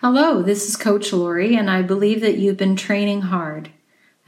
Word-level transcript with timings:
Hello, 0.00 0.42
this 0.42 0.68
is 0.68 0.76
Coach 0.76 1.12
Lori, 1.12 1.56
and 1.56 1.68
I 1.68 1.82
believe 1.82 2.20
that 2.20 2.38
you've 2.38 2.56
been 2.56 2.76
training 2.76 3.22
hard. 3.22 3.70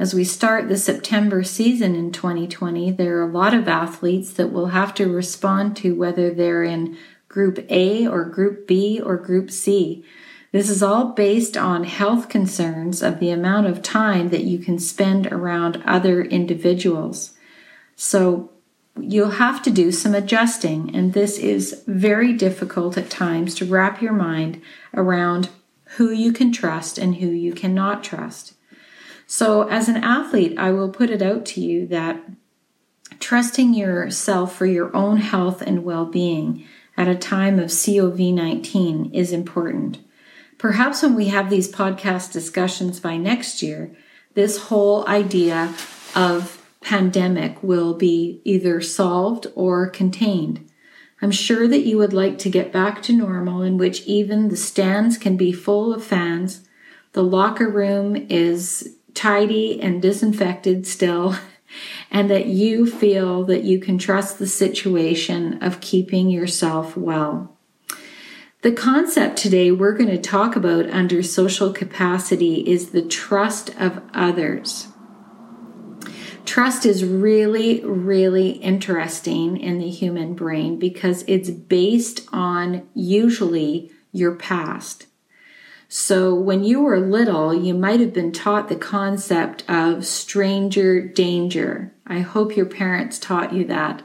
As 0.00 0.12
we 0.12 0.24
start 0.24 0.68
the 0.68 0.76
September 0.76 1.44
season 1.44 1.94
in 1.94 2.10
2020, 2.10 2.90
there 2.90 3.18
are 3.18 3.22
a 3.22 3.32
lot 3.32 3.54
of 3.54 3.68
athletes 3.68 4.32
that 4.32 4.50
will 4.50 4.66
have 4.66 4.92
to 4.94 5.06
respond 5.06 5.76
to 5.76 5.94
whether 5.94 6.34
they're 6.34 6.64
in 6.64 6.98
Group 7.28 7.64
A 7.70 8.04
or 8.04 8.24
Group 8.24 8.66
B 8.66 9.00
or 9.00 9.16
Group 9.16 9.52
C. 9.52 10.04
This 10.50 10.68
is 10.68 10.82
all 10.82 11.12
based 11.12 11.56
on 11.56 11.84
health 11.84 12.28
concerns 12.28 13.00
of 13.00 13.20
the 13.20 13.30
amount 13.30 13.68
of 13.68 13.80
time 13.80 14.30
that 14.30 14.42
you 14.42 14.58
can 14.58 14.80
spend 14.80 15.28
around 15.28 15.80
other 15.86 16.20
individuals. 16.20 17.34
So 17.94 18.50
you'll 18.98 19.30
have 19.30 19.62
to 19.62 19.70
do 19.70 19.92
some 19.92 20.16
adjusting, 20.16 20.96
and 20.96 21.12
this 21.12 21.38
is 21.38 21.84
very 21.86 22.32
difficult 22.32 22.98
at 22.98 23.08
times 23.08 23.54
to 23.54 23.64
wrap 23.64 24.02
your 24.02 24.12
mind 24.12 24.60
around 24.92 25.48
who 25.96 26.10
you 26.10 26.32
can 26.32 26.52
trust 26.52 26.98
and 26.98 27.16
who 27.16 27.28
you 27.28 27.52
cannot 27.52 28.04
trust. 28.04 28.54
So, 29.26 29.68
as 29.68 29.88
an 29.88 29.96
athlete, 29.96 30.58
I 30.58 30.70
will 30.72 30.90
put 30.90 31.10
it 31.10 31.22
out 31.22 31.44
to 31.46 31.60
you 31.60 31.86
that 31.88 32.20
trusting 33.18 33.74
yourself 33.74 34.54
for 34.54 34.66
your 34.66 34.94
own 34.94 35.18
health 35.18 35.62
and 35.62 35.84
well 35.84 36.06
being 36.06 36.66
at 36.96 37.08
a 37.08 37.14
time 37.14 37.58
of 37.58 37.66
COVID 37.66 38.34
19 38.34 39.14
is 39.14 39.32
important. 39.32 39.98
Perhaps 40.58 41.02
when 41.02 41.14
we 41.14 41.28
have 41.28 41.48
these 41.48 41.70
podcast 41.70 42.32
discussions 42.32 43.00
by 43.00 43.16
next 43.16 43.62
year, 43.62 43.96
this 44.34 44.64
whole 44.64 45.06
idea 45.08 45.74
of 46.14 46.64
pandemic 46.80 47.62
will 47.62 47.94
be 47.94 48.40
either 48.44 48.80
solved 48.80 49.46
or 49.54 49.88
contained. 49.88 50.69
I'm 51.22 51.30
sure 51.30 51.68
that 51.68 51.86
you 51.86 51.98
would 51.98 52.12
like 52.12 52.38
to 52.38 52.50
get 52.50 52.72
back 52.72 53.02
to 53.02 53.12
normal 53.12 53.62
in 53.62 53.76
which 53.76 54.02
even 54.02 54.48
the 54.48 54.56
stands 54.56 55.18
can 55.18 55.36
be 55.36 55.52
full 55.52 55.92
of 55.92 56.04
fans, 56.04 56.66
the 57.12 57.22
locker 57.22 57.68
room 57.68 58.16
is 58.16 58.96
tidy 59.14 59.80
and 59.80 60.00
disinfected 60.00 60.86
still, 60.86 61.36
and 62.10 62.30
that 62.30 62.46
you 62.46 62.86
feel 62.86 63.44
that 63.44 63.64
you 63.64 63.78
can 63.78 63.98
trust 63.98 64.38
the 64.38 64.46
situation 64.46 65.62
of 65.62 65.80
keeping 65.80 66.30
yourself 66.30 66.96
well. 66.96 67.56
The 68.62 68.72
concept 68.72 69.38
today 69.38 69.70
we're 69.70 69.96
going 69.96 70.10
to 70.10 70.20
talk 70.20 70.54
about 70.54 70.90
under 70.90 71.22
social 71.22 71.72
capacity 71.72 72.56
is 72.68 72.90
the 72.90 73.02
trust 73.02 73.70
of 73.80 74.02
others. 74.12 74.89
Trust 76.44 76.84
is 76.84 77.04
really, 77.04 77.84
really 77.84 78.50
interesting 78.50 79.56
in 79.56 79.78
the 79.78 79.90
human 79.90 80.34
brain 80.34 80.78
because 80.78 81.24
it's 81.26 81.50
based 81.50 82.28
on 82.32 82.88
usually 82.94 83.90
your 84.12 84.34
past. 84.34 85.06
So 85.88 86.34
when 86.34 86.62
you 86.62 86.80
were 86.80 87.00
little, 87.00 87.52
you 87.52 87.74
might 87.74 87.98
have 88.00 88.12
been 88.12 88.30
taught 88.30 88.68
the 88.68 88.76
concept 88.76 89.64
of 89.68 90.06
stranger 90.06 91.00
danger. 91.00 91.92
I 92.06 92.20
hope 92.20 92.56
your 92.56 92.66
parents 92.66 93.18
taught 93.18 93.52
you 93.52 93.64
that. 93.66 94.02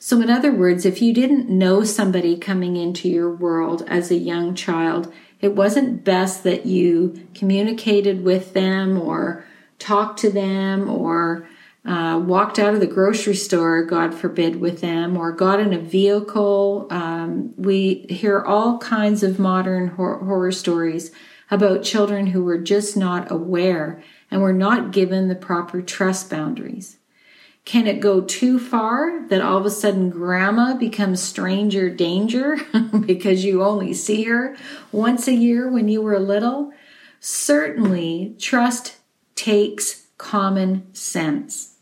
So 0.00 0.20
in 0.20 0.30
other 0.30 0.52
words, 0.52 0.84
if 0.84 1.00
you 1.00 1.12
didn't 1.12 1.48
know 1.48 1.84
somebody 1.84 2.36
coming 2.36 2.76
into 2.76 3.08
your 3.08 3.32
world 3.32 3.84
as 3.86 4.10
a 4.10 4.16
young 4.16 4.54
child, 4.54 5.12
it 5.40 5.54
wasn't 5.54 6.04
best 6.04 6.42
that 6.44 6.66
you 6.66 7.28
communicated 7.34 8.24
with 8.24 8.52
them 8.52 9.00
or 9.00 9.44
talked 9.78 10.18
to 10.20 10.30
them 10.30 10.90
or 10.90 11.48
uh, 11.88 12.18
walked 12.18 12.58
out 12.58 12.74
of 12.74 12.80
the 12.80 12.86
grocery 12.86 13.34
store, 13.34 13.82
God 13.82 14.14
forbid, 14.14 14.60
with 14.60 14.82
them, 14.82 15.16
or 15.16 15.32
got 15.32 15.58
in 15.58 15.72
a 15.72 15.78
vehicle. 15.78 16.86
Um, 16.90 17.54
we 17.56 18.06
hear 18.10 18.42
all 18.42 18.76
kinds 18.78 19.22
of 19.22 19.38
modern 19.38 19.88
hor- 19.88 20.18
horror 20.18 20.52
stories 20.52 21.10
about 21.50 21.82
children 21.82 22.26
who 22.26 22.44
were 22.44 22.58
just 22.58 22.94
not 22.94 23.30
aware 23.30 24.02
and 24.30 24.42
were 24.42 24.52
not 24.52 24.90
given 24.90 25.28
the 25.28 25.34
proper 25.34 25.80
trust 25.80 26.28
boundaries. 26.28 26.98
Can 27.64 27.86
it 27.86 28.00
go 28.00 28.20
too 28.20 28.58
far 28.58 29.26
that 29.28 29.40
all 29.40 29.56
of 29.56 29.64
a 29.64 29.70
sudden 29.70 30.10
grandma 30.10 30.74
becomes 30.74 31.22
stranger 31.22 31.88
danger 31.88 32.58
because 33.06 33.44
you 33.44 33.62
only 33.62 33.94
see 33.94 34.24
her 34.24 34.56
once 34.92 35.26
a 35.26 35.34
year 35.34 35.70
when 35.70 35.88
you 35.88 36.02
were 36.02 36.18
little? 36.18 36.70
Certainly, 37.20 38.36
trust 38.38 38.96
takes 39.34 40.06
common 40.18 40.94
sense. 40.94 41.76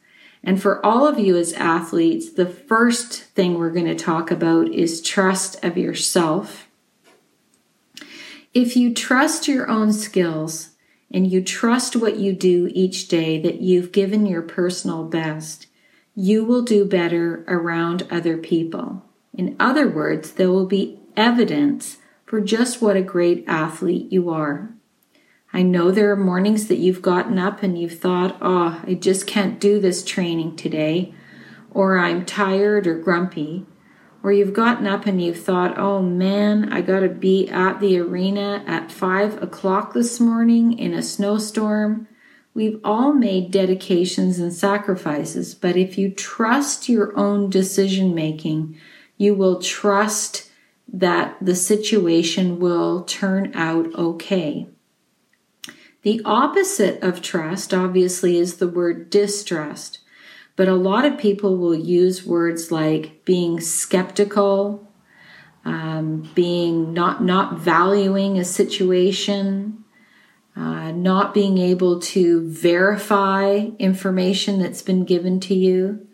And 0.46 0.62
for 0.62 0.84
all 0.86 1.08
of 1.08 1.18
you 1.18 1.36
as 1.36 1.52
athletes, 1.54 2.30
the 2.30 2.46
first 2.46 3.24
thing 3.34 3.58
we're 3.58 3.72
going 3.72 3.86
to 3.86 3.96
talk 3.96 4.30
about 4.30 4.68
is 4.68 5.02
trust 5.02 5.62
of 5.64 5.76
yourself. 5.76 6.68
If 8.54 8.76
you 8.76 8.94
trust 8.94 9.48
your 9.48 9.68
own 9.68 9.92
skills 9.92 10.70
and 11.10 11.30
you 11.30 11.42
trust 11.42 11.96
what 11.96 12.16
you 12.16 12.32
do 12.32 12.70
each 12.72 13.08
day 13.08 13.40
that 13.40 13.60
you've 13.60 13.90
given 13.90 14.24
your 14.24 14.40
personal 14.40 15.02
best, 15.02 15.66
you 16.14 16.44
will 16.44 16.62
do 16.62 16.84
better 16.84 17.44
around 17.48 18.06
other 18.08 18.38
people. 18.38 19.02
In 19.34 19.56
other 19.58 19.88
words, 19.88 20.30
there 20.30 20.50
will 20.50 20.66
be 20.66 21.00
evidence 21.16 21.98
for 22.24 22.40
just 22.40 22.80
what 22.80 22.96
a 22.96 23.02
great 23.02 23.44
athlete 23.48 24.12
you 24.12 24.30
are. 24.30 24.75
I 25.56 25.62
know 25.62 25.90
there 25.90 26.10
are 26.10 26.16
mornings 26.16 26.66
that 26.66 26.76
you've 26.76 27.00
gotten 27.00 27.38
up 27.38 27.62
and 27.62 27.80
you've 27.80 27.98
thought, 27.98 28.36
oh, 28.42 28.78
I 28.86 28.92
just 28.92 29.26
can't 29.26 29.58
do 29.58 29.80
this 29.80 30.04
training 30.04 30.56
today, 30.56 31.14
or 31.70 31.96
I'm 31.96 32.26
tired 32.26 32.86
or 32.86 32.98
grumpy. 32.98 33.64
Or 34.22 34.32
you've 34.32 34.52
gotten 34.52 34.86
up 34.86 35.06
and 35.06 35.22
you've 35.22 35.42
thought, 35.42 35.78
oh 35.78 36.02
man, 36.02 36.70
I 36.70 36.82
gotta 36.82 37.08
be 37.08 37.48
at 37.48 37.80
the 37.80 37.98
arena 37.98 38.64
at 38.66 38.92
five 38.92 39.42
o'clock 39.42 39.94
this 39.94 40.20
morning 40.20 40.78
in 40.78 40.92
a 40.92 41.00
snowstorm. 41.00 42.06
We've 42.52 42.78
all 42.84 43.14
made 43.14 43.50
dedications 43.50 44.38
and 44.38 44.52
sacrifices, 44.52 45.54
but 45.54 45.74
if 45.74 45.96
you 45.96 46.10
trust 46.10 46.86
your 46.86 47.16
own 47.16 47.48
decision 47.48 48.14
making, 48.14 48.78
you 49.16 49.34
will 49.34 49.62
trust 49.62 50.50
that 50.92 51.38
the 51.40 51.56
situation 51.56 52.58
will 52.58 53.04
turn 53.04 53.52
out 53.54 53.94
okay. 53.94 54.68
The 56.06 56.22
opposite 56.24 57.02
of 57.02 57.20
trust, 57.20 57.74
obviously, 57.74 58.38
is 58.38 58.58
the 58.58 58.68
word 58.68 59.10
distrust. 59.10 59.98
But 60.54 60.68
a 60.68 60.76
lot 60.76 61.04
of 61.04 61.18
people 61.18 61.56
will 61.56 61.74
use 61.74 62.24
words 62.24 62.70
like 62.70 63.24
being 63.24 63.58
skeptical, 63.60 64.88
um, 65.64 66.30
being 66.36 66.92
not 66.94 67.24
not 67.24 67.58
valuing 67.58 68.38
a 68.38 68.44
situation, 68.44 69.82
uh, 70.54 70.92
not 70.92 71.34
being 71.34 71.58
able 71.58 71.98
to 72.14 72.48
verify 72.50 73.70
information 73.80 74.60
that's 74.60 74.82
been 74.82 75.04
given 75.04 75.40
to 75.40 75.56
you. 75.56 76.06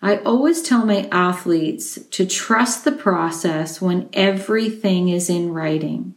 I 0.00 0.18
always 0.18 0.62
tell 0.62 0.86
my 0.86 1.08
athletes 1.10 1.98
to 2.12 2.24
trust 2.24 2.84
the 2.84 2.92
process 2.92 3.80
when 3.80 4.10
everything 4.12 5.08
is 5.08 5.28
in 5.28 5.52
writing. 5.52 6.14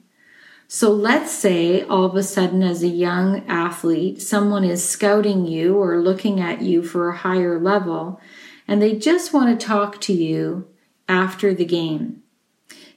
So 0.70 0.92
let's 0.92 1.32
say 1.32 1.84
all 1.84 2.04
of 2.04 2.16
a 2.16 2.24
sudden, 2.24 2.62
as 2.62 2.84
a 2.84 2.90
young 2.90 3.48
athlete, 3.48 4.22
someone 4.22 4.66
is 4.66 4.88
scouting 4.88 5.46
you 5.46 5.78
or 5.78 6.02
looking 6.02 6.42
at 6.42 6.62
you 6.62 6.84
for 6.84 7.08
a 7.08 7.18
higher 7.18 7.58
level, 7.58 8.20
and 8.68 8.82
they 8.82 8.98
just 8.98 9.32
want 9.32 9.58
to 9.58 9.66
talk 9.66 10.02
to 10.02 10.14
you 10.14 10.68
after 11.08 11.54
the 11.54 11.64
game. 11.64 12.22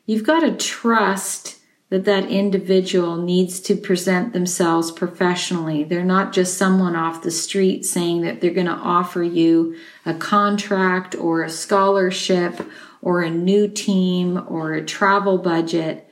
You've 0.04 0.26
got 0.26 0.40
to 0.40 0.56
trust 0.56 1.58
that 1.90 2.04
that 2.04 2.28
individual 2.28 3.16
needs 3.16 3.60
to 3.60 3.76
present 3.76 4.32
themselves 4.32 4.90
professionally. 4.90 5.84
They're 5.84 6.04
not 6.04 6.32
just 6.32 6.58
someone 6.58 6.96
off 6.96 7.22
the 7.22 7.30
street 7.30 7.84
saying 7.84 8.22
that 8.22 8.40
they're 8.40 8.50
going 8.50 8.66
to 8.66 8.72
offer 8.72 9.22
you 9.22 9.76
a 10.04 10.14
contract 10.14 11.14
or 11.14 11.42
a 11.42 11.50
scholarship 11.50 12.68
or 13.00 13.22
a 13.22 13.30
new 13.30 13.68
team 13.68 14.44
or 14.48 14.72
a 14.72 14.84
travel 14.84 15.38
budget 15.38 16.09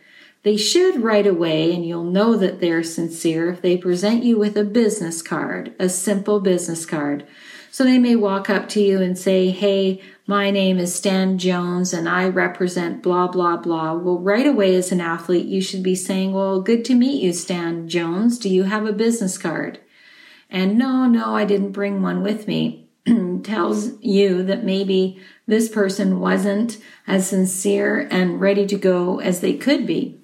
they 0.48 0.56
should 0.56 1.02
right 1.02 1.26
away, 1.26 1.74
and 1.74 1.84
you'll 1.84 2.04
know 2.04 2.34
that 2.34 2.58
they're 2.58 2.82
sincere 2.82 3.50
if 3.50 3.60
they 3.60 3.76
present 3.76 4.24
you 4.24 4.38
with 4.38 4.56
a 4.56 4.64
business 4.64 5.20
card, 5.20 5.74
a 5.78 5.90
simple 5.90 6.40
business 6.40 6.86
card. 6.86 7.26
So 7.70 7.84
they 7.84 7.98
may 7.98 8.16
walk 8.16 8.48
up 8.48 8.66
to 8.70 8.80
you 8.80 8.98
and 9.02 9.18
say, 9.18 9.50
Hey, 9.50 10.00
my 10.26 10.50
name 10.50 10.78
is 10.78 10.94
Stan 10.94 11.36
Jones 11.36 11.92
and 11.92 12.08
I 12.08 12.30
represent 12.30 13.02
blah, 13.02 13.28
blah, 13.28 13.58
blah. 13.58 13.92
Well, 13.92 14.20
right 14.20 14.46
away 14.46 14.74
as 14.74 14.90
an 14.90 15.02
athlete, 15.02 15.44
you 15.44 15.60
should 15.60 15.82
be 15.82 15.94
saying, 15.94 16.32
Well, 16.32 16.62
good 16.62 16.82
to 16.86 16.94
meet 16.94 17.22
you, 17.22 17.34
Stan 17.34 17.86
Jones. 17.86 18.38
Do 18.38 18.48
you 18.48 18.62
have 18.62 18.86
a 18.86 18.92
business 18.94 19.36
card? 19.36 19.80
And 20.48 20.78
no, 20.78 21.04
no, 21.04 21.34
I 21.36 21.44
didn't 21.44 21.72
bring 21.72 22.00
one 22.00 22.22
with 22.22 22.48
me. 22.48 22.88
tells 23.44 24.00
you 24.00 24.42
that 24.44 24.64
maybe 24.64 25.20
this 25.46 25.68
person 25.68 26.20
wasn't 26.20 26.78
as 27.06 27.28
sincere 27.28 28.08
and 28.10 28.40
ready 28.40 28.66
to 28.66 28.78
go 28.78 29.20
as 29.20 29.42
they 29.42 29.52
could 29.52 29.86
be. 29.86 30.18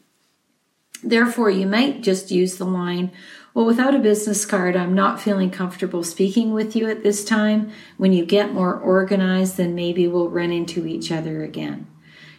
Therefore, 1.04 1.50
you 1.50 1.66
might 1.66 2.02
just 2.02 2.30
use 2.30 2.56
the 2.56 2.64
line, 2.64 3.12
well, 3.52 3.66
without 3.66 3.94
a 3.94 4.00
business 4.00 4.44
card, 4.44 4.74
I'm 4.74 4.94
not 4.94 5.20
feeling 5.20 5.50
comfortable 5.50 6.02
speaking 6.02 6.52
with 6.52 6.74
you 6.74 6.88
at 6.88 7.04
this 7.04 7.24
time. 7.24 7.70
When 7.98 8.12
you 8.12 8.24
get 8.24 8.52
more 8.52 8.74
organized, 8.74 9.58
then 9.58 9.74
maybe 9.74 10.08
we'll 10.08 10.30
run 10.30 10.50
into 10.50 10.86
each 10.86 11.12
other 11.12 11.44
again. 11.44 11.86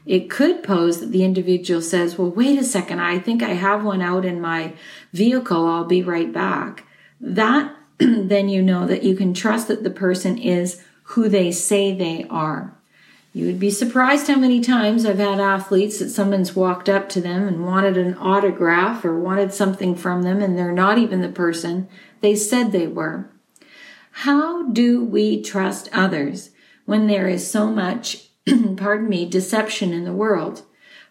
It 0.06 0.30
could 0.30 0.62
pose 0.62 1.00
that 1.00 1.12
the 1.12 1.24
individual 1.24 1.82
says, 1.82 2.18
Well, 2.18 2.30
wait 2.30 2.60
a 2.60 2.64
second, 2.64 3.00
I 3.00 3.20
think 3.20 3.42
I 3.42 3.54
have 3.54 3.84
one 3.84 4.02
out 4.02 4.26
in 4.26 4.42
my 4.42 4.74
vehicle, 5.14 5.66
I'll 5.66 5.86
be 5.86 6.04
right 6.04 6.34
back. 6.34 6.86
That 7.22 7.74
then 7.98 8.50
you 8.50 8.62
know 8.62 8.86
that 8.86 9.04
you 9.04 9.16
can 9.16 9.34
trust 9.34 9.68
that 9.70 9.84
the 9.84 9.90
person 9.90 10.38
is 10.38 10.84
who 11.04 11.30
they 11.30 11.52
say 11.52 11.94
they 11.94 12.26
are. 12.30 12.76
You 13.36 13.48
would 13.48 13.60
be 13.60 13.70
surprised 13.70 14.28
how 14.28 14.38
many 14.38 14.62
times 14.62 15.06
I've 15.06 15.18
had 15.18 15.42
athletes 15.42 16.00
that 16.00 16.10
someone's 16.10 16.56
walked 16.56 16.88
up 16.88 17.10
to 17.10 17.20
them 17.20 17.50
and 17.50 17.66
wanted 17.66 17.98
an 17.98 18.16
autograph 18.16 19.04
or 19.04 19.20
wanted 19.20 19.54
something 19.54 19.94
from 19.94 20.22
them, 20.22 20.42
and 20.42 20.58
they're 20.58 20.72
not 20.72 20.98
even 20.98 21.20
the 21.20 21.28
person 21.28 21.90
they 22.22 22.34
said 22.34 22.72
they 22.72 22.88
were. 22.88 23.30
How 24.12 24.70
do 24.70 25.04
we 25.04 25.44
trust 25.44 25.90
others 25.92 26.52
when 26.86 27.08
there 27.08 27.28
is 27.28 27.46
so 27.46 27.68
much, 27.68 28.30
pardon 28.78 29.10
me, 29.10 29.26
deception 29.26 29.92
in 29.92 30.06
the 30.06 30.14
world? 30.14 30.64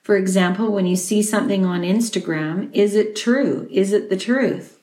For 0.03 0.17
example, 0.17 0.73
when 0.73 0.87
you 0.87 0.97
see 0.97 1.23
something 1.23 1.67
on 1.67 1.83
Instagram, 1.83 2.71
is 2.73 2.95
it 2.95 3.17
true? 3.17 3.69
Is 3.71 3.93
it 3.93 4.09
the 4.09 4.17
truth? 4.17 4.81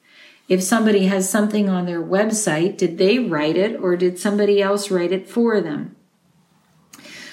If 0.48 0.62
somebody 0.62 1.08
has 1.08 1.28
something 1.28 1.70
on 1.70 1.88
their 1.88 2.04
website, 2.04 2.78
did 2.78 3.00
they 3.00 3.18
write 3.18 3.58
it 3.58 3.82
or 3.82 3.98
did 3.98 4.20
somebody 4.20 4.62
else 4.62 4.92
write 4.92 5.12
it 5.12 5.28
for 5.28 5.60
them? 5.60 5.96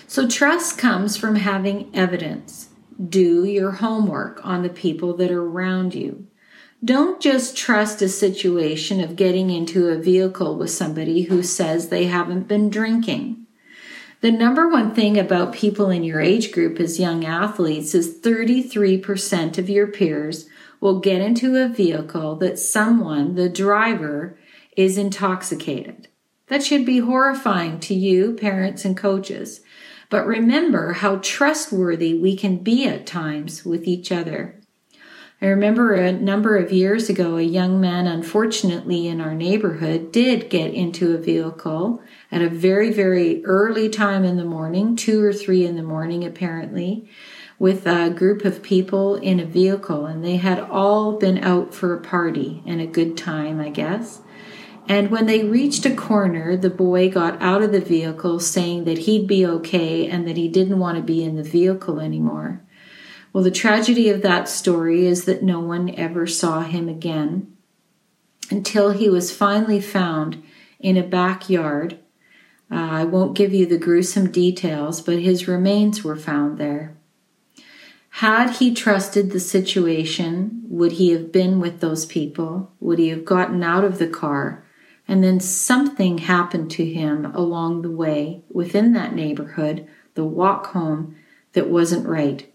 So 0.09 0.27
trust 0.27 0.79
comes 0.79 1.19
from 1.19 1.37
having 1.37 1.91
evidence. 1.95 2.71
Do 2.99 3.45
your 3.45 3.73
homework 3.73 4.41
on 4.43 4.63
the 4.63 4.71
people 4.71 5.15
that 5.19 5.31
are 5.31 5.45
around 5.45 5.95
you. 5.95 6.27
Don't 6.83 7.21
just 7.21 7.55
trust 7.55 8.01
a 8.01 8.09
situation 8.09 9.03
of 9.03 9.17
getting 9.17 9.51
into 9.51 9.89
a 9.89 9.99
vehicle 9.99 10.57
with 10.57 10.71
somebody 10.71 11.25
who 11.25 11.43
says 11.43 11.91
they 11.91 12.07
haven't 12.07 12.49
been 12.49 12.71
drinking. 12.71 13.47
The 14.23 14.31
number 14.33 14.67
one 14.67 14.95
thing 14.95 15.19
about 15.19 15.53
people 15.53 15.91
in 15.91 16.03
your 16.03 16.23
age 16.23 16.53
group 16.53 16.81
as 16.81 16.99
young 16.99 17.27
athletes 17.27 17.95
is 17.95 18.19
33% 18.19 19.59
of 19.59 19.69
your 19.69 19.89
peers 19.89 20.49
will 20.81 21.01
get 21.01 21.21
into 21.21 21.57
a 21.57 21.69
vehicle 21.69 22.35
that 22.37 22.59
someone, 22.59 23.35
the 23.35 23.51
driver, 23.51 24.39
is 24.75 24.97
intoxicated. 24.97 26.09
That 26.47 26.65
should 26.65 26.87
be 26.87 27.01
horrifying 27.01 27.79
to 27.81 27.95
you, 27.95 28.33
parents, 28.33 28.87
and 28.87 28.97
coaches. 28.97 29.61
But 30.11 30.27
remember 30.27 30.95
how 30.95 31.17
trustworthy 31.23 32.15
we 32.15 32.37
can 32.37 32.59
be 32.59 32.87
at 32.87 33.07
times 33.07 33.65
with 33.65 33.87
each 33.87 34.11
other. 34.11 34.59
I 35.41 35.47
remember 35.47 35.95
a 35.95 36.11
number 36.11 36.57
of 36.57 36.73
years 36.73 37.09
ago, 37.09 37.37
a 37.37 37.43
young 37.43 37.81
man, 37.81 38.09
unfortunately, 38.09 39.07
in 39.07 39.21
our 39.21 39.35
neighborhood 39.35 40.11
did 40.11 40.51
get 40.51 40.75
into 40.75 41.15
a 41.15 41.19
vehicle 41.19 42.03
at 42.33 42.43
a 42.43 42.49
very, 42.49 42.93
very 42.93 43.45
early 43.45 43.89
time 43.89 44.25
in 44.25 44.37
the 44.37 44.45
morning, 44.45 44.97
two 44.97 45.23
or 45.23 45.33
three 45.33 45.65
in 45.65 45.77
the 45.77 45.83
morning, 45.85 46.25
apparently, 46.25 47.09
with 47.57 47.87
a 47.87 48.11
group 48.11 48.45
of 48.45 48.65
people 48.65 49.15
in 49.15 49.39
a 49.39 49.47
vehicle. 49.47 50.07
And 50.07 50.25
they 50.25 50.39
had 50.39 50.59
all 50.59 51.19
been 51.19 51.39
out 51.39 51.73
for 51.73 51.95
a 51.95 52.01
party 52.01 52.63
and 52.67 52.81
a 52.81 52.87
good 52.87 53.17
time, 53.17 53.61
I 53.61 53.69
guess. 53.69 54.23
And 54.89 55.11
when 55.11 55.27
they 55.27 55.45
reached 55.45 55.85
a 55.85 55.95
corner, 55.95 56.57
the 56.57 56.71
boy 56.71 57.11
got 57.11 57.41
out 57.43 57.63
of 57.63 57.73
the 57.73 57.81
vehicle 57.81 58.41
saying 58.41 58.85
that 58.85 58.99
he'd 58.99 59.27
be 59.27 59.45
okay 59.45 60.09
and 60.09 60.27
that 60.27 60.39
he 60.39 60.49
didn't 60.49 60.79
want 60.79 60.97
to 60.97 61.03
be 61.03 61.23
in 61.23 61.37
the 61.37 61.43
vehicle 61.43 62.01
anymore. 62.01 62.63
Well, 63.31 63.45
the 63.45 63.51
tragedy 63.51 64.09
of 64.09 64.23
that 64.23 64.49
story 64.49 65.05
is 65.05 65.27
that 65.27 65.43
no 65.43 65.61
one 65.61 65.95
ever 65.95 66.27
saw 66.27 66.63
him 66.63 66.89
again 66.89 67.55
until 68.51 68.93
he 68.93 69.11
was 69.11 69.37
finally 69.37 69.81
found 69.81 70.43
in 70.81 70.97
a 70.97 71.03
backyard. 71.03 71.99
Uh, 72.71 72.77
I 72.77 73.05
won't 73.05 73.37
give 73.37 73.53
you 73.53 73.67
the 73.67 73.77
gruesome 73.77 74.31
details, 74.31 75.03
but 75.03 75.19
his 75.19 75.47
remains 75.47 76.03
were 76.03 76.17
found 76.17 76.57
there. 76.57 76.97
Had 78.09 78.57
he 78.57 78.73
trusted 78.73 79.31
the 79.31 79.41
situation, 79.41 80.63
would 80.65 80.93
he 80.93 81.11
have 81.11 81.31
been 81.31 81.61
with 81.61 81.81
those 81.81 82.07
people? 82.07 82.73
Would 82.81 82.99
he 82.99 83.09
have 83.09 83.27
gotten 83.27 83.63
out 83.63 83.85
of 83.85 83.99
the 83.99 84.09
car? 84.09 84.65
And 85.09 85.25
then 85.25 85.41
something 85.41 86.19
happened 86.19 86.71
to 86.73 86.85
him 86.85 87.25
along 87.35 87.81
the 87.81 87.91
way 87.91 88.43
within 88.53 88.93
that 88.93 89.15
neighborhood, 89.15 89.89
the 90.15 90.25
walk 90.25 90.69
home, 90.69 91.17
that 91.55 91.71
wasn't 91.71 92.07
right. 92.07 92.53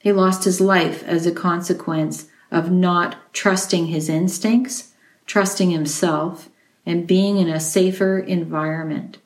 He 0.00 0.12
lost 0.12 0.44
his 0.44 0.60
life 0.60 1.04
as 1.04 1.24
a 1.24 1.32
consequence 1.32 2.26
of 2.50 2.70
not 2.70 3.32
trusting 3.32 3.86
his 3.86 4.08
instincts, 4.08 4.92
trusting 5.24 5.70
himself, 5.70 6.50
and 6.84 7.06
being 7.06 7.38
in 7.38 7.48
a 7.48 7.60
safer 7.60 8.18
environment. 8.18 9.18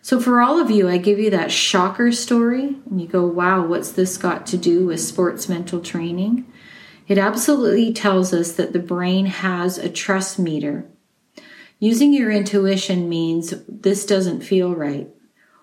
So, 0.00 0.18
for 0.18 0.40
all 0.40 0.58
of 0.58 0.70
you, 0.70 0.88
I 0.88 0.96
give 0.96 1.20
you 1.20 1.30
that 1.30 1.52
shocker 1.52 2.10
story, 2.10 2.76
and 2.90 3.00
you 3.00 3.06
go, 3.06 3.24
wow, 3.24 3.64
what's 3.64 3.92
this 3.92 4.16
got 4.16 4.46
to 4.48 4.56
do 4.56 4.86
with 4.86 5.00
sports 5.00 5.48
mental 5.48 5.80
training? 5.80 6.50
It 7.06 7.18
absolutely 7.18 7.92
tells 7.92 8.32
us 8.32 8.52
that 8.54 8.72
the 8.72 8.80
brain 8.80 9.26
has 9.26 9.78
a 9.78 9.88
trust 9.88 10.40
meter 10.40 10.86
Using 11.82 12.12
your 12.12 12.30
intuition 12.30 13.08
means 13.08 13.54
this 13.66 14.06
doesn't 14.06 14.42
feel 14.42 14.72
right, 14.72 15.08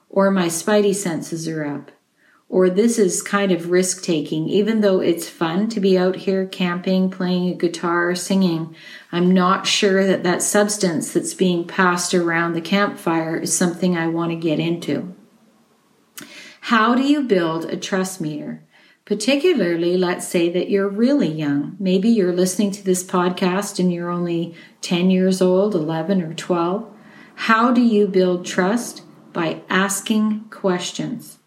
or 0.09 0.29
my 0.31 0.47
spidey 0.47 0.93
senses 0.93 1.47
are 1.47 1.63
up, 1.63 1.91
or 2.49 2.69
this 2.69 2.99
is 2.99 3.21
kind 3.21 3.53
of 3.53 3.69
risk 3.69 4.03
taking. 4.03 4.49
Even 4.49 4.81
though 4.81 4.99
it's 4.99 5.29
fun 5.29 5.69
to 5.69 5.79
be 5.79 5.97
out 5.97 6.17
here 6.17 6.45
camping, 6.45 7.09
playing 7.09 7.47
a 7.47 7.55
guitar, 7.55 8.15
singing, 8.15 8.75
I'm 9.13 9.33
not 9.33 9.65
sure 9.65 10.05
that 10.05 10.23
that 10.23 10.43
substance 10.43 11.13
that's 11.13 11.33
being 11.33 11.65
passed 11.65 12.13
around 12.13 12.51
the 12.51 12.59
campfire 12.59 13.37
is 13.37 13.55
something 13.55 13.95
I 13.95 14.07
want 14.07 14.31
to 14.31 14.35
get 14.35 14.59
into. 14.59 15.15
How 16.59 16.95
do 16.95 17.03
you 17.03 17.23
build 17.23 17.63
a 17.63 17.77
trust 17.77 18.19
meter? 18.19 18.65
Particularly, 19.09 19.97
let's 19.97 20.27
say 20.27 20.51
that 20.51 20.69
you're 20.69 20.87
really 20.87 21.31
young. 21.31 21.75
Maybe 21.79 22.09
you're 22.09 22.31
listening 22.31 22.69
to 22.73 22.83
this 22.85 23.03
podcast 23.03 23.79
and 23.79 23.91
you're 23.91 24.11
only 24.11 24.53
10 24.81 25.09
years 25.09 25.41
old, 25.41 25.73
11 25.73 26.21
or 26.21 26.35
12. 26.35 26.87
How 27.33 27.71
do 27.71 27.81
you 27.81 28.05
build 28.05 28.45
trust? 28.45 29.01
By 29.33 29.63
asking 29.67 30.41
questions. 30.51 31.39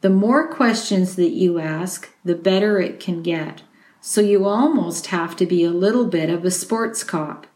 The 0.00 0.10
more 0.10 0.46
questions 0.46 1.16
that 1.16 1.30
you 1.30 1.58
ask, 1.58 2.08
the 2.24 2.36
better 2.36 2.80
it 2.80 3.00
can 3.00 3.24
get. 3.24 3.62
So 4.00 4.20
you 4.20 4.46
almost 4.46 5.08
have 5.08 5.34
to 5.38 5.46
be 5.46 5.64
a 5.64 5.70
little 5.70 6.06
bit 6.06 6.30
of 6.30 6.44
a 6.44 6.52
sports 6.52 7.02
cop. 7.02 7.48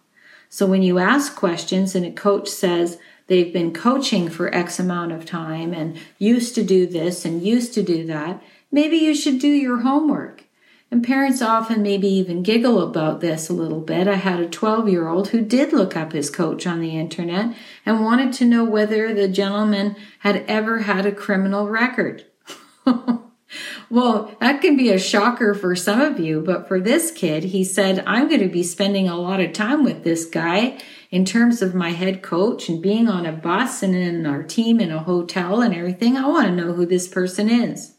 So 0.49 0.67
when 0.67 0.83
you 0.83 0.99
ask 0.99 1.37
questions 1.37 1.95
and 1.95 2.05
a 2.05 2.11
coach 2.11 2.49
says 2.49 2.99
they've 3.29 3.53
been 3.53 3.73
coaching 3.73 4.29
for 4.29 4.53
X 4.53 4.81
amount 4.81 5.13
of 5.13 5.25
time 5.25 5.73
and 5.73 5.97
used 6.19 6.57
to 6.57 6.65
do 6.65 6.85
this 6.85 7.25
and 7.25 7.47
used 7.47 7.75
to 7.75 7.83
do 7.85 8.05
that, 8.07 8.43
Maybe 8.75 8.97
you 8.97 9.15
should 9.15 9.39
do 9.39 9.49
your 9.49 9.81
homework. 9.81 10.45
And 10.91 11.05
parents 11.05 11.41
often 11.41 11.83
maybe 11.83 12.09
even 12.09 12.43
giggle 12.43 12.83
about 12.83 13.21
this 13.21 13.49
a 13.49 13.55
little 13.55 13.81
bit. 13.81 14.09
I 14.09 14.17
had 14.17 14.41
a 14.41 14.49
12 14.49 14.89
year 14.89 15.09
old 15.09 15.29
who 15.29 15.43
did 15.43 15.73
look 15.73 15.97
up 15.97 16.13
his 16.13 16.29
coach 16.29 16.67
on 16.67 16.81
the 16.81 16.99
internet 16.99 17.55
and 17.87 18.05
wanted 18.05 18.33
to 18.35 18.45
know 18.45 18.65
whether 18.65 19.15
the 19.15 19.29
gentleman 19.29 19.97
had 20.21 20.45
ever 20.49 20.81
had 20.81 21.07
a 21.07 21.13
criminal 21.13 21.69
record. 21.69 22.27
well, 23.91 24.35
that 24.41 24.61
can 24.61 24.77
be 24.77 24.91
a 24.91 24.99
shocker 24.99 25.55
for 25.55 25.75
some 25.75 26.01
of 26.01 26.19
you, 26.19 26.43
but 26.43 26.69
for 26.69 26.79
this 26.79 27.11
kid, 27.11 27.45
he 27.45 27.65
said, 27.65 28.05
I'm 28.07 28.29
going 28.29 28.43
to 28.43 28.49
be 28.49 28.63
spending 28.63 29.09
a 29.09 29.17
lot 29.17 29.41
of 29.41 29.55
time 29.55 29.85
with 29.85 30.05
this 30.05 30.27
guy 30.27 30.79
in 31.11 31.25
terms 31.25 31.63
of 31.63 31.75
my 31.75 31.91
head 31.91 32.23
coach 32.23 32.69
and 32.69 32.83
being 32.83 33.09
on 33.09 33.25
a 33.25 33.33
bus 33.33 33.83
and 33.83 33.95
in 33.95 34.27
our 34.27 34.43
team 34.43 34.79
in 34.81 34.91
a 34.91 35.03
hotel 35.03 35.63
and 35.63 35.75
everything. 35.75 36.17
I 36.19 36.27
want 36.27 36.49
to 36.49 36.55
know 36.55 36.75
who 36.75 36.85
this 36.85 37.09
person 37.09 37.49
is. 37.49 37.95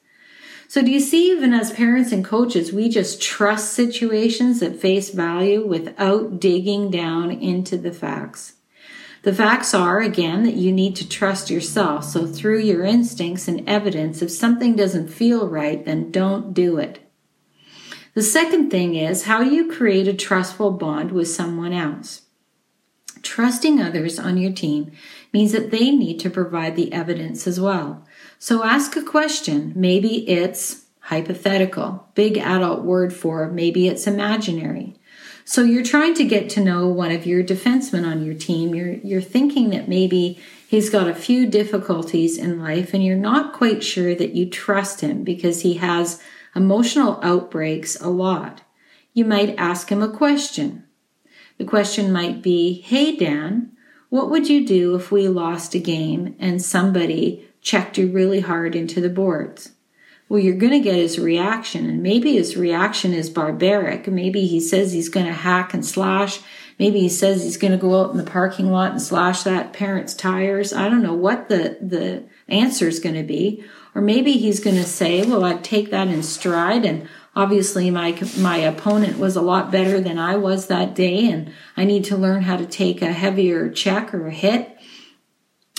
So 0.74 0.82
do 0.82 0.90
you 0.90 1.00
see, 1.00 1.30
even 1.30 1.54
as 1.54 1.72
parents 1.72 2.12
and 2.12 2.26
coaches, 2.26 2.74
we 2.74 2.90
just 2.90 3.22
trust 3.22 3.74
situations 3.74 4.64
at 4.64 4.80
face 4.80 5.12
value 5.12 5.64
without 5.64 6.40
digging 6.40 6.90
down 6.90 7.30
into 7.30 7.78
the 7.78 7.92
facts. 7.92 8.54
The 9.22 9.36
facts 9.36 9.76
are, 9.76 10.00
again, 10.00 10.42
that 10.46 10.56
you 10.56 10.72
need 10.72 10.96
to 10.96 11.08
trust 11.08 11.52
yourself. 11.52 12.06
So 12.06 12.26
through 12.26 12.62
your 12.62 12.84
instincts 12.84 13.48
and 13.48 13.70
evidence, 13.70 14.24
if 14.24 14.32
something 14.32 14.76
doesn't 14.76 15.10
feel 15.10 15.48
right, 15.48 15.86
then 15.86 16.10
don't 16.10 16.56
do 16.56 16.80
it. 16.80 17.08
The 18.16 18.24
second 18.24 18.72
thing 18.72 18.96
is 18.96 19.26
how 19.26 19.42
you 19.42 19.72
create 19.72 20.08
a 20.08 20.14
trustful 20.16 20.72
bond 20.72 21.12
with 21.12 21.28
someone 21.28 21.74
else. 21.74 22.24
Trusting 23.22 23.80
others 23.80 24.18
on 24.18 24.38
your 24.38 24.52
team 24.52 24.92
means 25.32 25.52
that 25.52 25.70
they 25.70 25.92
need 25.92 26.20
to 26.22 26.32
provide 26.32 26.76
the 26.76 26.92
evidence 26.92 27.46
as 27.46 27.60
well. 27.60 28.08
So 28.44 28.62
ask 28.62 28.98
a 28.98 29.02
question. 29.02 29.72
Maybe 29.74 30.30
it's 30.30 30.84
hypothetical, 31.00 32.10
big 32.14 32.38
adult 32.38 32.84
word 32.84 33.14
for 33.14 33.50
maybe 33.50 33.88
it's 33.88 34.06
imaginary. 34.06 34.98
So 35.46 35.64
you're 35.64 35.82
trying 35.82 36.14
to 36.16 36.26
get 36.26 36.50
to 36.50 36.62
know 36.62 36.90
one 36.90 37.14
of 37.14 37.26
your 37.26 37.42
defensemen 37.42 38.06
on 38.06 38.26
your 38.26 38.34
team. 38.34 38.76
You're, 38.76 38.96
you're 38.96 39.22
thinking 39.22 39.70
that 39.70 39.88
maybe 39.88 40.42
he's 40.68 40.90
got 40.90 41.08
a 41.08 41.16
few 41.16 41.48
difficulties 41.48 42.38
in 42.38 42.62
life 42.62 42.94
and 42.94 43.02
you're 43.02 43.16
not 43.16 43.54
quite 43.54 43.82
sure 43.82 44.14
that 44.14 44.34
you 44.34 44.50
trust 44.50 45.00
him 45.00 45.24
because 45.24 45.62
he 45.62 45.76
has 45.76 46.22
emotional 46.54 47.22
outbreaks 47.24 47.96
a 48.02 48.10
lot. 48.10 48.60
You 49.14 49.24
might 49.24 49.56
ask 49.58 49.88
him 49.88 50.04
a 50.04 50.12
question. 50.12 50.84
The 51.58 51.64
question 51.64 52.12
might 52.12 52.42
be, 52.42 52.82
Hey, 52.82 53.16
Dan, 53.16 53.72
what 54.10 54.30
would 54.30 54.50
you 54.50 54.68
do 54.68 54.96
if 54.96 55.14
we 55.14 55.30
lost 55.30 55.76
a 55.76 55.80
game 55.80 56.36
and 56.40 56.62
somebody 56.62 57.48
checked 57.64 57.98
you 57.98 58.12
really 58.12 58.42
hard 58.42 58.76
into 58.76 59.02
the 59.02 59.10
boards. 59.10 59.72
well, 60.30 60.40
you're 60.40 60.56
going 60.56 60.72
to 60.72 60.80
get 60.80 60.96
his 60.96 61.18
reaction. 61.20 61.90
And 61.90 62.04
maybe 62.04 62.34
his 62.34 62.58
reaction 62.58 63.14
is 63.14 63.30
barbaric. 63.30 64.08
Maybe 64.08 64.46
he 64.46 64.60
says 64.60 64.92
he's 64.92 65.10
going 65.10 65.26
to 65.26 65.34
hack 65.34 65.74
and 65.74 65.86
slash. 65.86 66.40
Maybe 66.80 67.00
he 67.02 67.10
says 67.10 67.44
he's 67.44 67.58
going 67.58 67.72
to 67.72 67.78
go 67.78 68.02
out 68.02 68.12
in 68.12 68.18
the 68.18 68.24
parking 68.24 68.72
lot 68.72 68.92
and 68.92 69.02
slash 69.02 69.44
that 69.44 69.74
parent's 69.74 70.14
tires. 70.14 70.74
I 70.74 70.90
don't 70.90 71.04
know 71.04 71.14
what 71.14 71.50
the, 71.50 71.78
the 71.82 72.24
answer 72.48 72.88
is 72.88 73.00
going 73.00 73.16
to 73.16 73.24
be. 73.24 73.64
Or 73.96 74.02
maybe 74.02 74.34
he's 74.34 74.60
going 74.60 74.78
to 74.78 74.84
say, 74.84 75.24
well, 75.24 75.44
I'd 75.44 75.64
take 75.64 75.92
that 75.92 76.08
in 76.08 76.24
stride 76.24 76.84
and 76.84 77.08
obviously 77.36 77.90
my 77.90 78.18
my 78.38 78.58
opponent 78.58 79.18
was 79.18 79.36
a 79.36 79.42
lot 79.42 79.72
better 79.72 80.00
than 80.00 80.18
I 80.18 80.36
was 80.36 80.68
that 80.68 80.96
day 80.96 81.30
and 81.32 81.52
I 81.76 81.84
need 81.84 82.04
to 82.06 82.18
learn 82.18 82.44
how 82.44 82.58
to 82.58 82.66
take 82.66 83.02
a 83.02 83.12
heavier 83.12 83.70
check 83.70 84.14
or 84.14 84.28
a 84.28 84.32
hit 84.32 84.73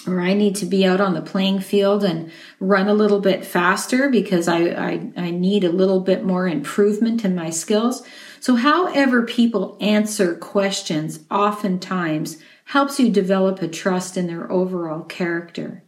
or 0.06 0.20
I 0.20 0.34
need 0.34 0.56
to 0.56 0.66
be 0.66 0.84
out 0.84 1.00
on 1.00 1.14
the 1.14 1.23
playing 1.23 1.61
field 1.61 2.04
and 2.04 2.30
run 2.61 2.88
a 2.88 2.94
little 2.94 3.20
bit 3.20 3.44
faster 3.44 4.08
because 4.08 4.49
I, 4.49 4.61
I, 4.68 5.12
I, 5.16 5.30
need 5.30 5.64
a 5.64 5.73
little 5.73 6.00
bit 6.00 6.25
more 6.25 6.46
improvement 6.46 7.25
in 7.25 7.34
my 7.34 7.50
skills. 7.50 8.02
So, 8.40 8.56
however, 8.56 9.23
people 9.23 9.78
answer 9.80 10.34
questions 10.34 11.20
oftentimes 11.30 12.38
helps 12.66 12.99
you 12.99 13.11
develop 13.11 13.62
a 13.62 13.68
trust 13.68 14.16
in 14.16 14.26
their 14.26 14.50
overall 14.50 15.02
character. 15.02 15.82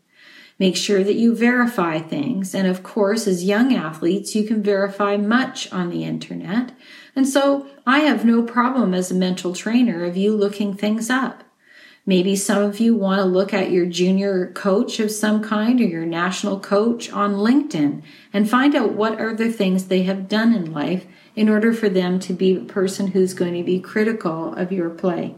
Make 0.59 0.77
sure 0.77 1.05
that 1.05 1.17
you 1.17 1.35
verify 1.35 1.99
things. 1.99 2.55
And 2.55 2.67
of 2.67 2.83
course, 2.83 3.27
as 3.27 3.45
young 3.45 3.75
athletes, 3.75 4.35
you 4.35 4.47
can 4.47 4.63
verify 4.63 5.17
much 5.19 5.71
on 5.71 5.91
the 5.91 6.05
internet. 6.05 6.73
And 7.15 7.29
so 7.29 7.67
I 7.87 8.01
have 8.01 8.25
no 8.25 8.43
problem 8.43 8.95
as 8.95 9.11
a 9.11 9.15
mental 9.15 9.55
trainer 9.55 10.05
of 10.05 10.17
you 10.17 10.35
looking 10.35 10.75
things 10.75 11.11
up. 11.11 11.43
Maybe 12.09 12.37
some 12.37 12.63
of 12.63 12.79
you 12.79 12.95
want 12.95 13.19
to 13.19 13.25
look 13.25 13.53
at 13.53 13.73
your 13.73 13.85
junior 13.85 14.53
coach 14.53 15.01
of 15.01 15.11
some 15.11 15.43
kind 15.43 15.81
or 15.81 15.85
your 15.85 16.07
national 16.07 16.61
coach 16.61 17.11
on 17.11 17.35
LinkedIn 17.35 18.01
and 18.33 18.49
find 18.49 18.77
out 18.77 18.93
what 18.93 19.21
are 19.21 19.35
the 19.35 19.53
things 19.53 19.87
they 19.87 20.05
have 20.05 20.29
done 20.29 20.55
in 20.55 20.73
life 20.73 21.05
in 21.35 21.49
order 21.49 21.73
for 21.73 21.89
them 21.89 22.21
to 22.21 22.33
be 22.33 22.55
a 22.55 22.61
person 22.61 23.09
who's 23.09 23.35
going 23.35 23.55
to 23.55 23.65
be 23.65 23.81
critical 23.81 24.55
of 24.55 24.71
your 24.71 24.89
play. 24.89 25.35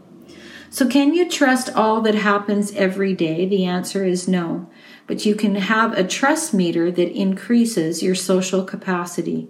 So, 0.69 0.87
can 0.87 1.15
you 1.15 1.27
trust 1.27 1.75
all 1.75 2.01
that 2.01 2.13
happens 2.13 2.71
every 2.73 3.15
day? 3.15 3.47
The 3.47 3.65
answer 3.65 4.05
is 4.05 4.27
no. 4.27 4.69
But 5.07 5.25
you 5.25 5.33
can 5.33 5.55
have 5.55 5.97
a 5.97 6.03
trust 6.03 6.53
meter 6.53 6.91
that 6.91 7.11
increases 7.11 8.03
your 8.03 8.13
social 8.13 8.63
capacity. 8.63 9.47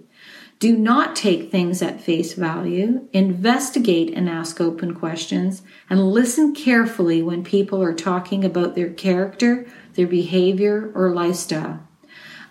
Do 0.60 0.76
not 0.76 1.16
take 1.16 1.50
things 1.50 1.80
at 1.80 2.02
face 2.02 2.34
value. 2.34 3.08
Investigate 3.14 4.12
and 4.14 4.28
ask 4.28 4.60
open 4.60 4.94
questions 4.94 5.62
and 5.88 6.12
listen 6.12 6.54
carefully 6.54 7.22
when 7.22 7.42
people 7.42 7.82
are 7.82 7.94
talking 7.94 8.44
about 8.44 8.74
their 8.74 8.90
character, 8.90 9.66
their 9.94 10.06
behavior, 10.06 10.92
or 10.94 11.14
lifestyle. 11.14 11.88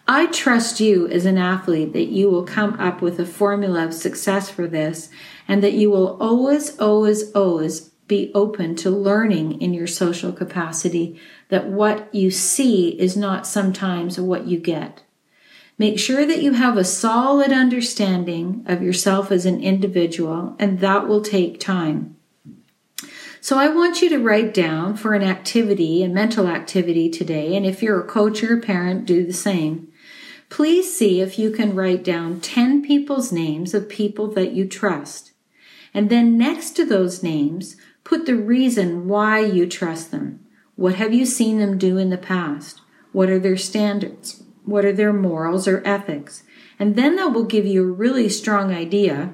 I 0.08 0.26
trust 0.26 0.80
you 0.80 1.08
as 1.08 1.26
an 1.26 1.38
athlete 1.38 1.94
that 1.94 2.08
you 2.08 2.32
will 2.32 2.46
come 2.46 2.80
up 2.80 3.00
with 3.00 3.20
a 3.20 3.28
formula 3.28 3.86
of 3.86 3.94
success 3.94 4.50
for 4.50 4.66
this 4.66 5.10
and 5.48 5.62
that 5.62 5.74
you 5.74 5.92
will 5.92 6.18
always, 6.20 6.80
always, 6.80 7.32
always 7.34 7.92
be 8.08 8.32
open 8.34 8.76
to 8.78 8.90
learning 8.90 9.62
in 9.62 9.72
your 9.72 9.86
social 9.86 10.34
capacity 10.34 11.22
that 11.50 11.68
what 11.68 12.12
you 12.14 12.32
see 12.32 13.00
is 13.00 13.16
not 13.16 13.46
sometimes 13.46 14.20
what 14.20 14.48
you 14.48 14.58
get. 14.58 15.04
Make 15.80 15.98
sure 15.98 16.26
that 16.26 16.44
you 16.44 16.52
have 16.54 16.76
a 16.76 16.84
solid 16.84 17.54
understanding 17.54 18.66
of 18.68 18.84
yourself 18.84 19.32
as 19.32 19.46
an 19.46 19.64
individual, 19.64 20.58
and 20.60 20.80
that 20.82 21.08
will 21.08 21.22
take 21.22 21.58
time. 21.58 22.18
So 23.40 23.58
I 23.58 23.70
want 23.70 24.02
you 24.02 24.10
to 24.10 24.20
write 24.20 24.54
down 24.54 24.98
for 24.98 25.14
an 25.14 25.24
activity, 25.24 26.04
a 26.04 26.10
mental 26.10 26.48
activity 26.48 27.10
today, 27.10 27.56
and 27.56 27.66
if 27.66 27.82
you're 27.82 28.02
a 28.02 28.06
coach 28.06 28.44
or 28.44 28.58
a 28.58 28.62
parent, 28.62 29.06
do 29.06 29.26
the 29.26 29.32
same. 29.32 29.88
Please 30.50 30.94
see 30.94 31.22
if 31.22 31.40
you 31.40 31.50
can 31.50 31.74
write 31.74 32.04
down 32.04 32.42
10 32.42 32.82
people's 32.82 33.32
names 33.32 33.74
of 33.74 33.88
people 33.88 34.28
that 34.34 34.52
you 34.52 34.68
trust. 34.68 35.32
And 35.94 36.10
then 36.10 36.38
next 36.38 36.72
to 36.72 36.86
those 36.86 37.24
names, 37.24 37.78
put 38.04 38.26
the 38.26 38.36
reason 38.36 39.08
why 39.08 39.40
you 39.40 39.66
trust 39.66 40.12
them. 40.12 40.46
What 40.76 40.96
have 40.96 41.14
you 41.14 41.26
seen 41.26 41.60
them 41.60 41.78
do 41.78 41.98
in 41.98 42.10
the 42.10 42.18
past? 42.18 42.82
What 43.14 43.30
are 43.30 43.40
their 43.40 43.58
standards? 43.58 44.44
What 44.70 44.86
are 44.86 44.94
their 44.94 45.14
morals 45.14 45.68
or 45.68 45.82
ethics? 45.86 46.44
And 46.78 46.96
then 46.96 47.16
that 47.16 47.34
will 47.34 47.46
give 47.46 47.66
you 47.66 47.84
a 47.84 47.92
really 47.92 48.30
strong 48.30 48.72
idea 48.72 49.34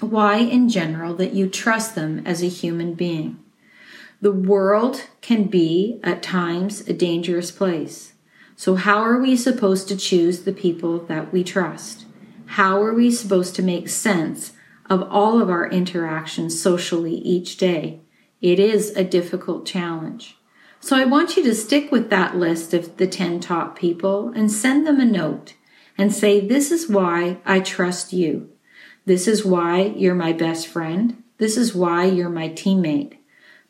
why, 0.00 0.38
in 0.38 0.68
general, 0.68 1.14
that 1.14 1.32
you 1.32 1.48
trust 1.48 1.94
them 1.94 2.22
as 2.26 2.42
a 2.42 2.48
human 2.48 2.94
being. 2.94 3.38
The 4.20 4.32
world 4.32 5.08
can 5.20 5.44
be, 5.44 6.00
at 6.02 6.22
times, 6.22 6.80
a 6.88 6.92
dangerous 6.92 7.50
place. 7.50 8.14
So, 8.56 8.74
how 8.74 8.98
are 8.98 9.18
we 9.20 9.36
supposed 9.36 9.88
to 9.88 9.96
choose 9.96 10.42
the 10.42 10.52
people 10.52 10.98
that 11.06 11.32
we 11.32 11.44
trust? 11.44 12.06
How 12.46 12.82
are 12.82 12.94
we 12.94 13.10
supposed 13.10 13.54
to 13.56 13.62
make 13.62 13.88
sense 13.88 14.52
of 14.88 15.02
all 15.10 15.40
of 15.40 15.50
our 15.50 15.68
interactions 15.68 16.60
socially 16.60 17.16
each 17.16 17.56
day? 17.56 18.00
It 18.40 18.58
is 18.58 18.90
a 18.96 19.04
difficult 19.04 19.66
challenge. 19.66 20.35
So 20.86 20.94
I 20.94 21.04
want 21.04 21.36
you 21.36 21.42
to 21.42 21.54
stick 21.56 21.90
with 21.90 22.10
that 22.10 22.36
list 22.36 22.72
of 22.72 22.96
the 22.96 23.08
10 23.08 23.40
top 23.40 23.76
people 23.76 24.28
and 24.36 24.52
send 24.52 24.86
them 24.86 25.00
a 25.00 25.04
note 25.04 25.54
and 25.98 26.14
say, 26.14 26.38
This 26.38 26.70
is 26.70 26.88
why 26.88 27.38
I 27.44 27.58
trust 27.58 28.12
you. 28.12 28.50
This 29.04 29.26
is 29.26 29.44
why 29.44 29.82
you're 29.82 30.14
my 30.14 30.32
best 30.32 30.68
friend. 30.68 31.24
This 31.38 31.56
is 31.56 31.74
why 31.74 32.04
you're 32.04 32.30
my 32.30 32.50
teammate. 32.50 33.16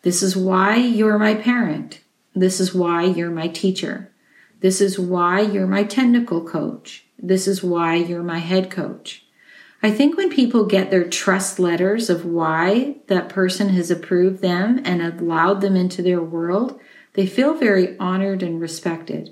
This 0.02 0.22
is 0.22 0.36
why 0.36 0.76
you're 0.76 1.18
my 1.18 1.34
parent. 1.34 2.02
This 2.34 2.60
is 2.60 2.74
why 2.74 3.04
you're 3.04 3.30
my 3.30 3.48
teacher. 3.48 4.12
This 4.60 4.82
is 4.82 4.98
why 4.98 5.40
you're 5.40 5.66
my 5.66 5.84
technical 5.84 6.46
coach. 6.46 7.06
This 7.18 7.48
is 7.48 7.62
why 7.62 7.94
you're 7.94 8.22
my 8.22 8.40
head 8.40 8.70
coach. 8.70 9.24
I 9.82 9.90
think 9.90 10.18
when 10.18 10.28
people 10.28 10.66
get 10.66 10.90
their 10.90 11.08
trust 11.08 11.58
letters 11.58 12.10
of 12.10 12.26
why 12.26 12.96
that 13.06 13.30
person 13.30 13.70
has 13.70 13.90
approved 13.90 14.42
them 14.42 14.82
and 14.84 15.00
allowed 15.00 15.62
them 15.62 15.76
into 15.76 16.02
their 16.02 16.22
world, 16.22 16.78
they 17.16 17.26
feel 17.26 17.54
very 17.54 17.98
honored 17.98 18.42
and 18.42 18.60
respected. 18.60 19.30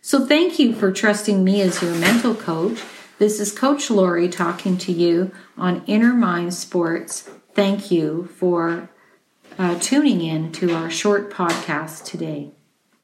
So 0.00 0.26
thank 0.26 0.58
you 0.58 0.72
for 0.72 0.90
trusting 0.90 1.44
me 1.44 1.60
as 1.60 1.82
your 1.82 1.94
mental 1.94 2.34
coach. 2.34 2.82
This 3.18 3.38
is 3.38 3.52
Coach 3.52 3.90
Lori 3.90 4.28
talking 4.28 4.78
to 4.78 4.92
you 4.92 5.30
on 5.56 5.84
Inner 5.86 6.14
Mind 6.14 6.54
Sports. 6.54 7.28
Thank 7.52 7.90
you 7.90 8.30
for 8.36 8.88
uh, 9.58 9.78
tuning 9.78 10.22
in 10.22 10.52
to 10.52 10.74
our 10.74 10.88
short 10.88 11.30
podcast 11.30 12.04
today. 12.04 12.52